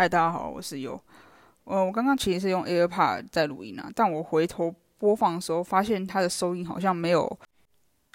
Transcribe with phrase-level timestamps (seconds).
[0.00, 0.98] 嗨，大家好，我是优。
[1.64, 7.38] 呃，我刚刚其实是用 AirPod 在录音啊，但我回头播放的时候，发现它的收音好像没有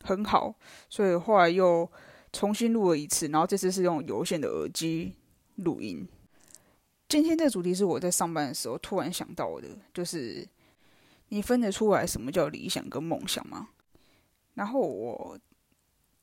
[0.04, 0.56] 很好，
[0.90, 1.88] 所以后来又
[2.34, 5.14] 重新录了一次，然后这次是用有线的耳机
[5.58, 6.08] 录音。
[7.08, 10.44] 今天这个主题是我在上班的时候突然想到的，就是
[11.30, 13.70] 你分得出来什么叫理想跟梦想吗？
[14.56, 15.38] 然后我。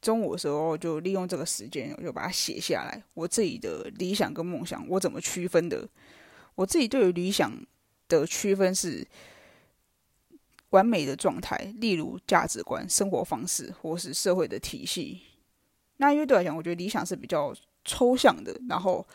[0.03, 3.02] 中午的时候就利用这个时间，我就把它写下来。
[3.14, 5.89] 我自己的理想跟梦想，我怎么区分的？
[6.57, 7.51] 我自己对于理想
[8.09, 9.07] 的区分是
[10.70, 15.23] 完美的状态，例如价值观、生活方式或是社会的体系。
[15.98, 19.07] 那因为对来讲，我觉得理想是比较抽象的，然后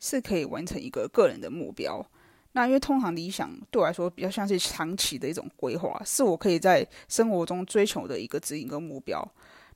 [0.00, 2.04] 是可以完成一个个人的目标。
[2.52, 9.26] 那因为通常理想对我来说比较像是长期的一种规划，是我可以在生活中追求的一个指引跟目标。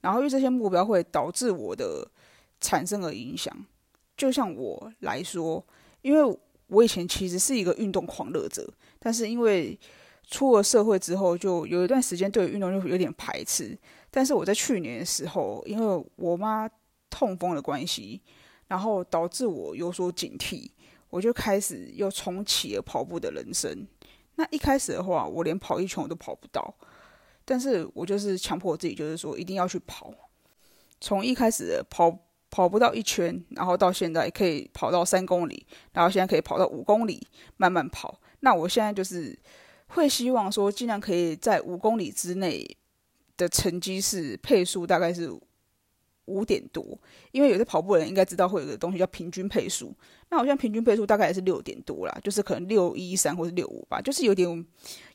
[0.01, 2.09] 然后，因为这些目标会导致我的
[2.61, 3.55] 产生了影响。
[4.17, 5.65] 就像我来说，
[6.03, 6.39] 因为
[6.69, 9.79] 我以前其实是一个运动狂热者，但是因为
[10.29, 13.79] 出了社会之后，就有一段时间对运动就有点排斥。
[14.11, 16.69] 但是我在去年的时候，因为我妈
[17.11, 18.21] 痛风的关系，
[18.67, 20.69] 然后导致我有所警惕，
[21.11, 23.87] 我就开始又重启了跑步的人生。
[24.37, 26.75] 那一开始的话，我连跑一圈我都跑不到。
[27.49, 30.13] 但是我就是强迫我自己，就是说一定要去跑。
[31.01, 32.15] 从一开始跑
[32.51, 37.27] 跑不到一圈，然后到现在可以跑到三公里，然后现在可以跑到五公里，
[37.57, 38.21] 慢慢跑。
[38.41, 39.35] 那我现在就是
[39.87, 42.77] 会希望说，尽量可以在五公里之内
[43.39, 45.33] 的成绩是配速大概是
[46.27, 46.85] 五点多，
[47.33, 49.95] 因为有些跑步的人应该知道会有个东西叫平均配速。
[50.29, 54.67] 那我现在平均配速大概也是六点多啦，就是可能六一三或者六五吧，就是有点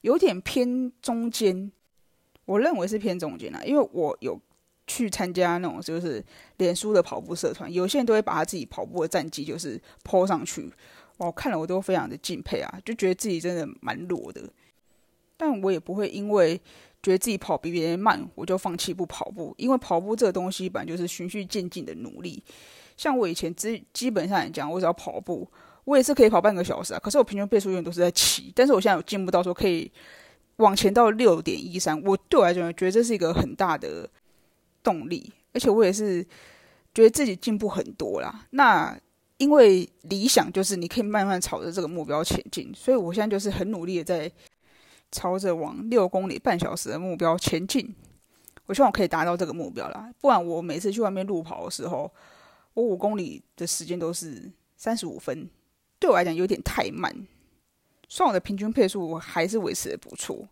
[0.02, 1.72] 有点偏中间。
[2.46, 4.40] 我认为是偏中间啦，因为我有
[4.86, 6.22] 去参加那种就是
[6.58, 10.70] 脸书的跑步社团，有些人都会把他自己跑步的战绩就是 po 上去，
[11.18, 14.42] 我看了我都非常的敬佩啊，就觉得自己真的蛮弱的，
[15.38, 16.60] 但我也不会因为
[17.02, 22.44] 觉得自己跑比别人慢，我就放弃不跑步，因为跑步这个东西本来就是循序渐进的努力。
[22.98, 25.50] 像我以前基基本上来讲，我只要跑步，
[25.86, 29.90] 我也是可以跑半个小时啊，可是我平均配速永远都是在七，但是我现在有进步到说可以。
[30.58, 34.10] 往前到六点一三，我对我来讲觉得这是一个很大的
[34.84, 36.24] 动力，而且我也是
[36.94, 38.46] 觉得自己进步很多啦。
[38.52, 38.98] 那
[39.38, 44.32] 因为理想就是你可以慢慢朝着这个目标前进，所以我现在就是很努力的在
[45.12, 47.94] 朝着往六公里半小时的目标前进。
[48.66, 52.10] 我希望我可以达到这个目标啦，不然我每次去外面路跑的时候，
[52.74, 55.50] 我五公里的时间都是三十五分，
[56.00, 57.14] 对我来讲有点太慢。
[58.14, 60.48] 算我的平均配速，我还是维持的不错，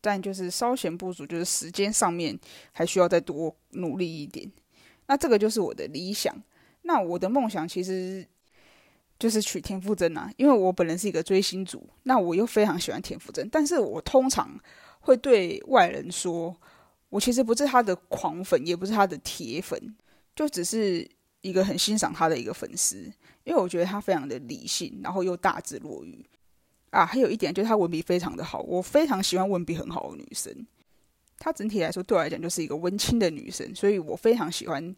[0.00, 2.36] 但就是稍显不足，就是时间上面
[2.72, 4.50] 还需要再多努力一点。
[5.06, 6.34] 那这个就是我的理想。
[6.82, 8.26] 那我的梦想其实
[9.20, 14.58] 就是娶田馥甄啊，因为我本人是一个追星族，那我又非常喜欢田馥甄，但是我通常
[14.98, 16.56] 会对外人说，
[17.08, 19.94] 我其实不是他的狂粉，也不是他的铁粉，
[20.34, 21.08] 就只是
[21.42, 22.96] 一个很欣赏他的一个粉丝，
[23.44, 26.26] 因为我觉得他非常的理性，然后又大智若愚。
[26.90, 30.52] 啊，还有一点就是她文笔非常的好，我非常喜欢文笔很好的女生。
[31.38, 34.94] 她整体来说对我来讲就是一个温馨的女生，所以我非常喜欢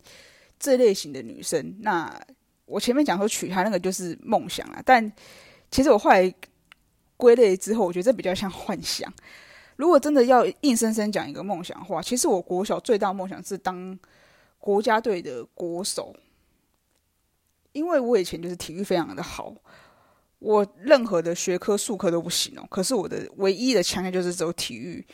[0.59, 1.77] 这类型的女生。
[1.81, 2.21] 那
[2.65, 5.13] 我前面讲说娶她那个就是梦想啊，但
[5.71, 6.35] 其实我后来
[7.17, 9.13] 归类之后，我觉得这比较像幻想。
[9.77, 13.99] 如果真的要硬生生讲一个梦想的话，其实我国小最大梦想是当
[14.59, 16.15] 国家队的国手，
[17.73, 19.55] 因为我以前就是体育非常的好。
[20.43, 25.05] 我任何的学科、数科都不行哦，可是我的唯一的强项就是走体育。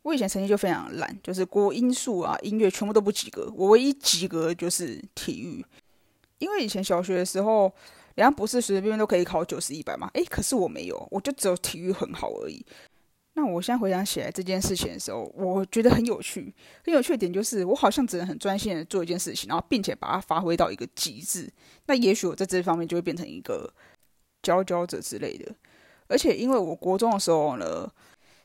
[0.00, 3.52] 我以前成绩就非常烂，就是国音数啊、音乐全部都不及格。
[3.54, 5.62] 我唯一及格就是体育，
[6.38, 7.64] 因为以前小学的时候，
[8.14, 10.08] 人家不是随随便便都可以考九十一百嘛？
[10.14, 12.64] 诶，可是我没有，我就只有体育很好而已。
[13.34, 16.50] 那我现在回想起来这件事情的时候，我觉得很有趣。
[16.82, 21.46] 很有趣的点就是，我好像只能很专心的做一件事情，然后并且把它发挥到一个极致。
[21.84, 23.70] 那也许我在这方面就会变成一个。
[24.42, 25.54] 佼佼者之类的，
[26.08, 27.90] 而且因为我国中的时候呢，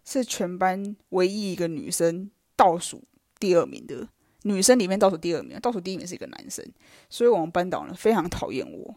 [0.04, 3.02] 是全班唯一一个女生倒数
[3.40, 4.08] 第二名的
[4.44, 6.64] 女生里面倒数第二名，倒数第一名是一个男生，
[7.10, 8.96] 所以我们班导呢非常讨厌我。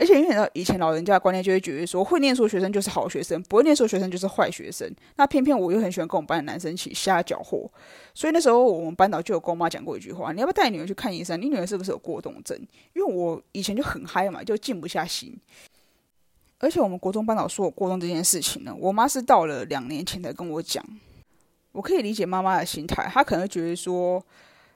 [0.00, 4.88] 而且因为以前老人家的观念就会觉得说，会念书的学生就是好学生，不会念书的学生就是坏学生。
[5.16, 7.68] 那偏偏我又很喜欢跟我们班的男生一起瞎搅和，
[8.14, 11.40] 所以那时候我们班导就有跟我妈讲过一句话：你要不要带女儿去看医生？
[11.42, 12.56] 你女儿是不是有过动症？
[12.94, 15.36] 因为我以前就很嗨嘛，就静不下心。
[16.58, 20.84] 而且我们国中班导说我过动这件事情呢，我妈是到了两年前才跟我讲。
[21.72, 24.20] 我可以理解妈妈的心态，她可能觉得说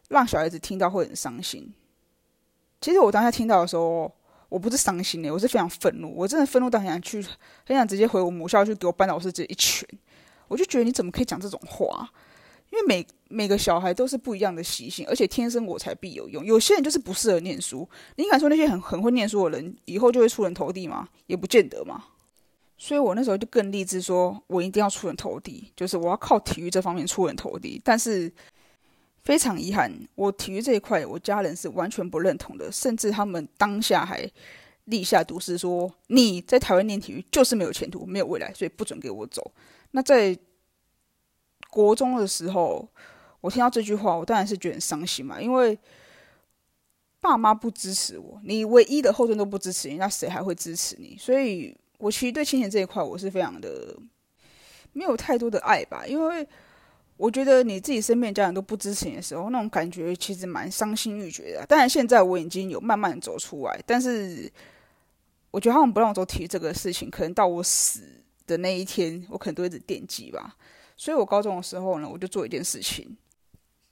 [0.08, 1.72] 让小孩子听到会很伤心。
[2.80, 4.12] 其实我当下听到的时候，
[4.48, 7.20] 我不是伤心的，我是非常愤怒，我真的愤怒到很想去，
[7.66, 9.88] 很想直接回我母校去给我班导师直接一拳。
[10.48, 12.08] 我就觉得你怎么可以讲这种话？
[12.72, 16.42] 因为每每个小孩都是不一样的习性，而且天生我材必有用。
[16.42, 17.86] 有些人就是不适合念书，
[18.16, 21.06] 你敢说那些很很会念书的人以后就会出人头地吗？
[21.26, 22.02] 也不见得嘛。
[22.78, 27.78] 所以我那时候就更立志说，我一定要出人头地，就是我要靠体育这方面出人头地。
[27.84, 28.32] 但是
[29.22, 34.28] 非常遗憾，我体育这一块，我家人是完全不认同的，甚至他们当下还
[34.86, 39.52] 立下毒誓说，你在台湾念体育就是没有前途、没有未来，所以不准给我走。
[39.92, 40.36] 那在
[41.72, 42.86] 国中的时候，
[43.40, 45.78] 我听到这句话，我当然是觉得很伤心嘛，因为
[47.18, 51.16] 爸妈不支持我，你唯一的后盾都不支持你，那谁还会支持你？
[51.18, 53.96] 所以，我其实对亲情这一块，我是非常的
[54.92, 56.46] 没有太多的爱吧，因为
[57.16, 61.64] 我觉得你自己身边家人都不支持你的时候，那种感觉其实蛮伤心欲绝的。
[61.66, 64.52] 当然，现在我已经有慢慢走出来，但是
[65.50, 68.02] 我觉得他们不让我走体育这个事情，可能到我死
[68.46, 70.56] 的那一天，我可能都一直惦记吧。
[70.96, 73.16] 所以我高中的时候呢，我就做一件事情，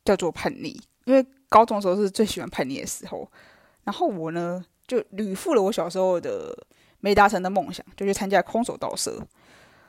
[0.05, 0.81] 叫做叛逆。
[1.05, 3.29] 因为高中的时候是最喜欢叛逆的时候，
[3.85, 6.56] 然后我呢就履赴了我小时候的
[7.00, 9.20] 没达成的梦想，就去参加空手道社。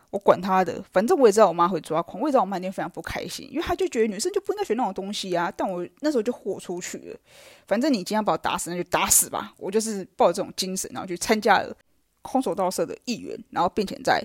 [0.10, 5.50] 我管他的，反正我也知道我妈会抓狂，我也知道我妈一定非常不开心，因为她就觉得女生就不应该学那种东西啊。
[5.56, 7.18] 但我那时候就豁出去了，
[7.66, 9.54] 反正你今天把我打死，那就打死吧。
[9.58, 11.74] 我就是抱着这种精神，然后去参加了
[12.22, 14.22] 空手道社的一员，然后并且在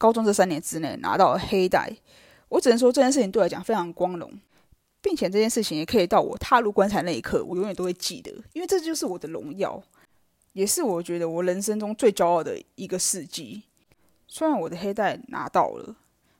[0.00, 1.94] 高中这三年之内拿到了黑带。
[2.48, 4.32] 我只能说这件事情对我来讲非常光荣，
[5.02, 9.80] 并且这件事情也可以到我踏入棺材那一刻，我永远都会记得，因为这就是我的荣耀，
[10.54, 13.62] 也是我觉得我人生中最骄傲的一个事迹。
[14.26, 15.94] 虽然我的黑带拿到了，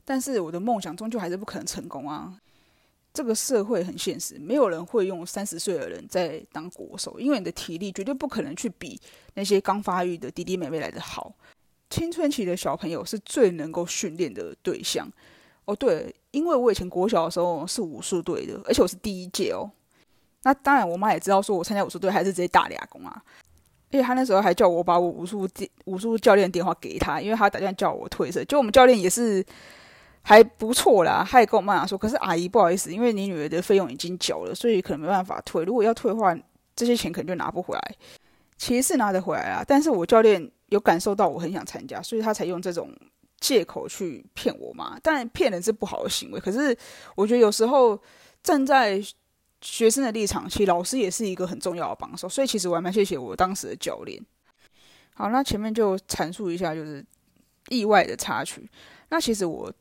[0.04, 2.40] 但是我的梦想终究还是不可能成功啊！
[3.12, 8.98] 这个社会很现实，没有人会用三十岁的人在当国手，因为你的体力绝对不可能去比
[9.34, 11.34] 那些刚发育的弟弟妹妹来的好。
[11.90, 15.06] 青春期的小朋友是最能够训练的对象。
[15.66, 19.70] 哦，对，因为我以前国小的时候是武术队的，而且我是第一届哦。
[20.42, 23.22] 那当然，我妈也知道说我参加武术队还是直接打俩工啊。
[23.90, 28.42] 而且她那时候还叫我把我武术电武术教练电话给他，因为他打电话叫我退社。
[28.44, 29.44] 就我们教练也是
[30.22, 35.64] 还不错啦，他也跟我妈妈说，可是阿姨不好意思，因为你女儿的费用已经缴了，所以可能没办法退。
[35.64, 36.36] 如果要退的话，
[36.74, 37.94] 这些钱可能就拿不回来。
[38.56, 42.90] 其实是拿得回来啊，但是我教练有感受到我很想参加，所以他才用这种。
[43.42, 44.98] 借口去骗我嘛？
[45.02, 46.38] 但骗人是不好的行为。
[46.38, 46.76] 可是
[47.14, 47.98] 我觉得有时候
[48.42, 49.02] 站在
[49.62, 52.28] 学生的立场，其实老师也是一个很重要的帮手。
[52.28, 54.22] 所以其实我还蛮谢谢我当时的教练。
[55.14, 57.02] 好，那前面就阐述一下，就是
[57.70, 58.68] 意外的插曲。
[59.08, 59.72] 那其实我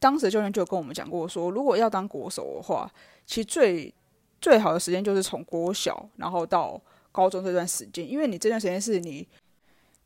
[0.00, 2.90] 当时的教练就跟我们讲过，说如果要当国手的话，
[3.24, 3.94] 其实最
[4.40, 9.28] 最好的时间就是从国小然后到高中这段时间，因为你这段时间是你。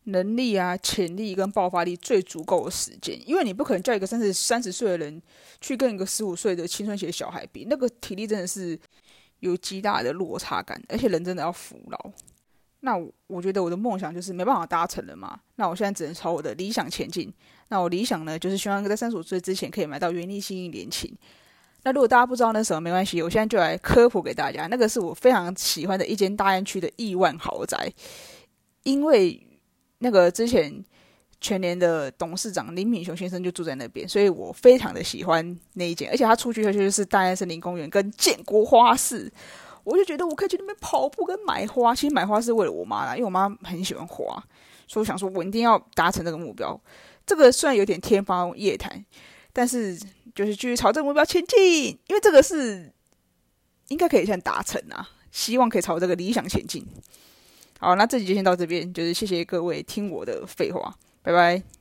[0.04, 5.20] 能力啊，潜力跟爆发力最足够的时间，因为你不可能叫一个三十三十岁的人
[5.60, 8.78] 去跟一个十五岁的青春期的小孩比，那个体力真的是
[9.40, 12.10] 有极大的落差感，而且人真的要服老。
[12.80, 17.30] 那我觉得我的梦想就是没办法达成了嘛，那我现在只能朝我的理想前进。
[17.68, 21.14] 那我理想呢，就是希望在三十五岁之前可以买到原力新一年琴。
[21.82, 27.92] 那如果大家不知道那什么，没关系，我现在就来科普给大家，那个是我非常喜欢的一间大安区的亿万豪宅，
[28.84, 29.46] 因为。
[30.00, 30.84] 那个之前
[31.40, 39.32] 全年的董事长林敏雄先生就住在那边，所以我非常的喜欢那一间，而且他出去的就是大安森林公园跟建国花市，
[39.84, 41.94] 我就觉得我可以去那边跑步跟买花。
[41.94, 44.42] 其实买花是为了我妈啦，因为我妈很喜欢花，
[44.86, 46.78] 所以我想说我一定要达成这个目标。
[47.26, 49.04] 这个虽然有点天方夜谭，
[49.52, 49.98] 但是
[50.34, 52.92] 就是继续朝这个目标前进，因为这个是
[53.88, 56.86] 应该可以先达成啊，希望可以朝这个理想前进。
[57.80, 61.79] 好，那这集就先到这边，就是谢谢各位听我的废话，拜拜。